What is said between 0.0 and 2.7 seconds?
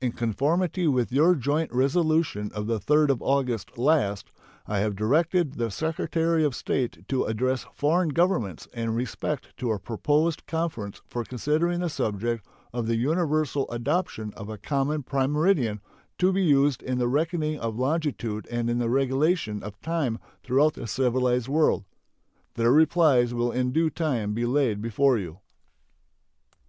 In conformity with your joint resolution of